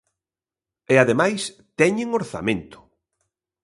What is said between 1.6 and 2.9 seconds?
teñen orzamento.